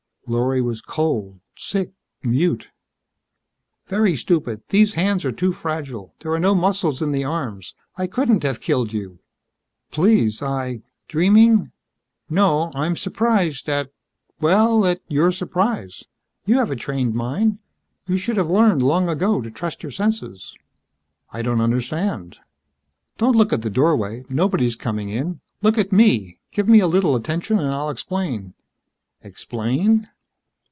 [0.27, 1.91] Lorry was cold, sick,
[2.23, 2.69] mute.
[3.87, 4.61] "Very stupid.
[4.69, 6.13] These hands are too fragile.
[6.19, 7.73] There are no muscles in the arms.
[7.97, 9.19] I couldn't have killed you."
[9.91, 11.73] "Please I..." "Dreaming?
[12.29, 12.71] No.
[12.73, 13.91] I'm surprised at
[14.39, 16.05] well, at your surprise.
[16.45, 17.57] You have a trained mind.
[18.07, 20.55] You should have learned, long ago, to trust your senses."
[21.33, 22.37] "I don't understand."
[23.17, 24.23] "Don't look at the doorway.
[24.29, 25.41] Nobody's coming in.
[25.61, 26.39] Look at me.
[26.51, 28.53] Give me a little attention and I'll explain."
[29.23, 30.07] "Explain?"